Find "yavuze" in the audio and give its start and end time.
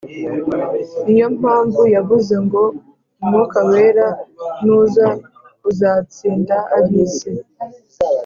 1.95-2.33